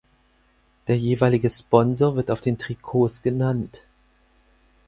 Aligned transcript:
Der 0.87 0.97
jeweilige 0.97 1.47
Sponsor 1.51 2.15
wird 2.15 2.31
auf 2.31 2.41
den 2.41 2.57
Trikots 2.57 3.21
genannt. 3.21 3.83